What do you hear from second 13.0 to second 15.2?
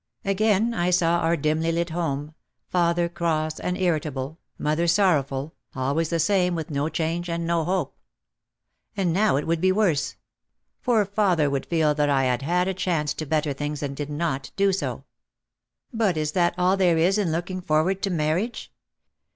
to better things and did not do so.